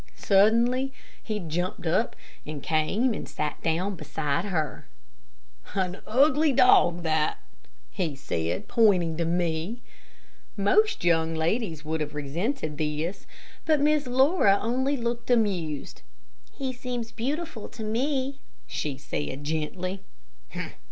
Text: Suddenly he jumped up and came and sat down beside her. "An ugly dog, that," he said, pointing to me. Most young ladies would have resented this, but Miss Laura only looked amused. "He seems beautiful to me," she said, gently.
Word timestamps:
Suddenly 0.15 0.91
he 1.21 1.37
jumped 1.39 1.85
up 1.85 2.15
and 2.43 2.63
came 2.63 3.13
and 3.13 3.29
sat 3.29 3.61
down 3.61 3.93
beside 3.95 4.45
her. 4.45 4.87
"An 5.75 5.99
ugly 6.07 6.51
dog, 6.51 7.03
that," 7.03 7.37
he 7.91 8.15
said, 8.15 8.67
pointing 8.67 9.15
to 9.17 9.25
me. 9.25 9.83
Most 10.57 11.03
young 11.05 11.35
ladies 11.35 11.85
would 11.85 12.01
have 12.01 12.15
resented 12.15 12.79
this, 12.79 13.27
but 13.65 13.79
Miss 13.79 14.07
Laura 14.07 14.57
only 14.59 14.97
looked 14.97 15.29
amused. 15.29 16.01
"He 16.51 16.73
seems 16.73 17.11
beautiful 17.11 17.69
to 17.69 17.83
me," 17.83 18.39
she 18.65 18.97
said, 18.97 19.43
gently. 19.43 20.01